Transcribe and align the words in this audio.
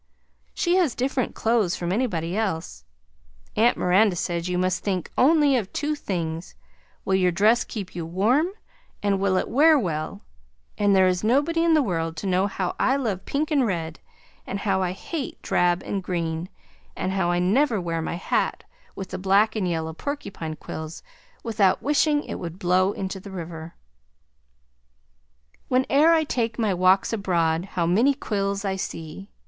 She 0.55 0.77
has 0.77 0.95
different 0.95 1.35
clothes 1.35 1.75
from 1.75 1.91
anybody 1.91 2.35
else. 2.35 2.85
Aunt 3.55 3.77
Miranda 3.77 4.15
says 4.15 4.49
you 4.49 4.57
must 4.57 4.83
think 4.83 5.11
only 5.15 5.55
of 5.55 5.71
two 5.71 5.93
things: 5.93 6.55
will 7.05 7.13
your 7.13 7.29
dress 7.31 7.63
keep 7.63 7.93
you 7.93 8.03
warm 8.03 8.47
and 9.03 9.19
will 9.19 9.37
it 9.37 9.47
wear 9.47 9.77
well 9.77 10.23
and 10.75 10.95
there 10.95 11.05
is 11.07 11.23
nobody 11.23 11.63
in 11.63 11.75
the 11.75 11.83
world 11.83 12.17
to 12.17 12.25
know 12.25 12.47
how 12.47 12.75
I 12.79 12.95
love 12.95 13.27
pink 13.27 13.51
and 13.51 13.63
red 13.63 13.99
and 14.47 14.61
how 14.61 14.81
I 14.81 14.93
hate 14.93 15.39
drab 15.43 15.83
and 15.83 16.01
green 16.01 16.49
and 16.95 17.11
how 17.11 17.29
I 17.29 17.37
never 17.37 17.79
wear 17.79 18.01
my 18.01 18.15
hat 18.15 18.63
with 18.95 19.09
the 19.09 19.19
black 19.19 19.55
and 19.55 19.67
yellow 19.67 19.93
porkupine 19.93 20.55
quills 20.59 21.03
without 21.43 21.83
wishing 21.83 22.23
it 22.23 22.39
would 22.39 22.57
blow 22.57 22.91
into 22.91 23.19
the 23.19 23.29
river. 23.29 23.75
Whene'er 25.69 26.11
I 26.11 26.23
take 26.23 26.57
my 26.57 26.73
walks 26.73 27.13
abroad 27.13 27.65
How 27.73 27.85
many 27.85 28.15
quills 28.15 28.65
I 28.65 28.77
see. 28.77 29.29